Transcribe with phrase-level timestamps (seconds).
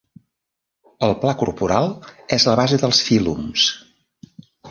[1.07, 1.91] El pla corporal
[2.39, 3.67] és la base dels fílums.